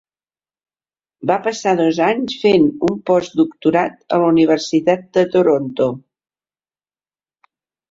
[1.31, 5.91] Va passar dos anys fent un postdoctorat a la Universitat de Toronto.